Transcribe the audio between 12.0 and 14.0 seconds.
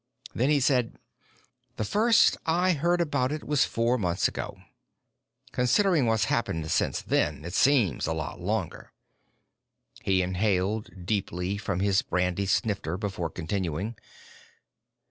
brandy snifter before continuing.